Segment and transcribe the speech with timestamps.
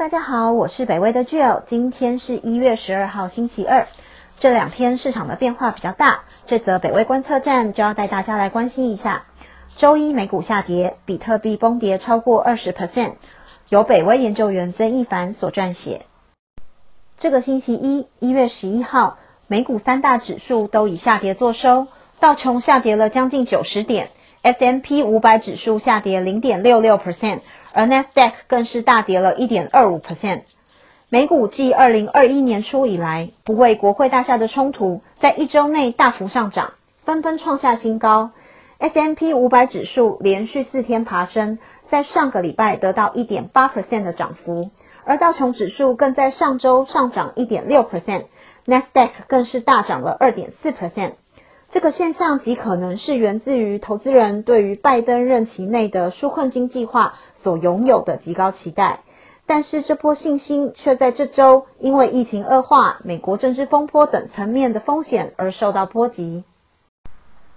[0.00, 3.86] 大家好，我是北威的 Jill，今天是一月十二号星期二。
[4.38, 9.24] 这两天市场的变化比较大，这则北威观测站就要带大家来关心一下。
[9.76, 13.16] 周一美股下跌，比特币崩跌超过二十 percent，
[13.68, 16.06] 由北威研究员曾一凡所撰写。
[17.18, 21.88] 这个星期一，一月十一号，美股三大指数都以下跌作收，
[22.20, 24.08] 道琼下跌了将近九十点
[24.40, 27.40] ，S M P 五百指数下跌零点六六 percent，
[27.72, 30.42] 而 Nasdaq 更是大跌了一点二五 percent。
[31.08, 38.30] 美股继二零二一年初以来，不为国会大厦的冲突，在一周内大幅上涨，纷纷创下新高。
[38.78, 41.58] S&P 五百指数连续四天爬升，
[41.90, 44.70] 在上个礼拜得到一点八 percent 的涨幅，
[45.04, 51.12] 而道琼指数更在上周上涨一点六 percent，Nasdaq 更是大涨了二点四 percent。
[51.72, 59.00] 这个现象极可能是源自于投资人对于拜登任期内的纾困金计划所拥有的极高期待。
[59.46, 66.44] 但是这波信心却在这周因为疫情恶化、美国政治风波等层面的风险而受到波及。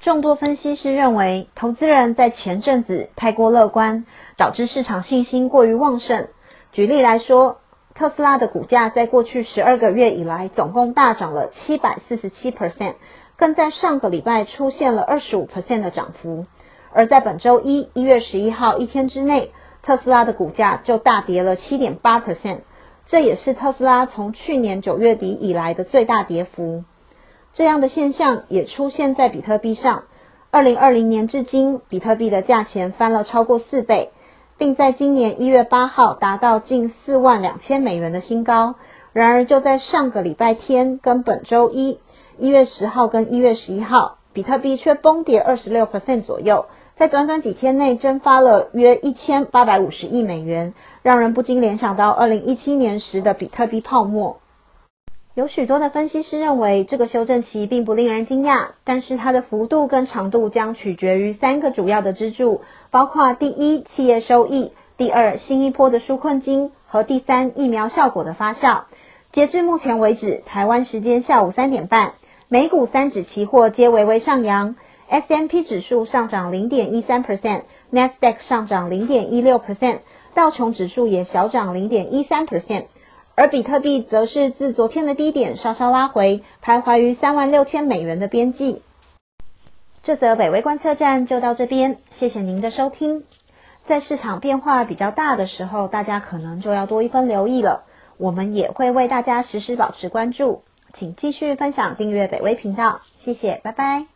[0.00, 4.04] 众多分析师认为，投资人在前阵子太过乐观，
[4.36, 6.28] 导致市场信心过于旺盛。
[6.72, 7.58] 举例来说，
[7.94, 12.94] 特斯拉的股价在过去十二个月以来总共大涨了七百四十七 percent，
[13.44, 16.46] 更在上个礼拜出现了二十五 percent 的涨幅。
[16.94, 19.50] 而在本周一一月十一号一天之内，
[19.82, 22.60] 特斯拉的股价就大跌了七点八 percent，
[23.04, 26.84] 这也是特斯拉从去年九月底以来的最大跌幅。
[27.52, 30.04] 这样的现象也出现在比特币上。
[30.50, 34.08] 二零二零年至今，比特币的价钱翻了超过四倍，
[34.56, 38.76] 并在今年一月八号达到近四万两千美元的新高。
[39.12, 41.98] 然而，就在上个礼拜天跟本周一
[42.38, 46.66] 一月十号跟一月十一号，比特币却崩跌二十六 percent 左右。
[46.96, 54.38] 在短短几天内蒸发了约一千八百五十亿美元，让人不禁联想到二零一七年时的比特币泡沫。
[55.34, 62.60] 有许多的分析师认为，这个修正期并不令人惊讶，但是它的幅度跟长度将取决于三个主要的支柱，
[62.92, 68.82] 包括第一，企业收益；第二，新一波的纾困金；和第三，疫苗效果的发酵。
[69.32, 72.12] 截至目前为止，台湾时间下午三点半，
[72.54, 74.76] 美股三指期货皆微微上扬。
[75.08, 79.98] S&P 指数上涨零点一三 percent，Nasdaq 上涨零点一六 percent，
[80.34, 82.84] 道琼指数也小涨零点一三 percent，
[83.34, 88.82] 而比特币则是自昨天的低点稍稍拉回，徘徊于三万六千美元的边际。
[90.04, 93.24] 这则北威观测站就到这边，谢谢您的收听。
[93.88, 97.82] 在市场变化比较大的时候，大家可能就要多一分留意了。
[98.16, 100.62] 我们也会为大家实时保持关注，
[100.98, 104.13] 请继续分享订阅北威频道，谢谢，拜拜。